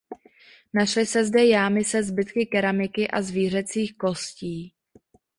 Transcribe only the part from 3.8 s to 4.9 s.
kostí.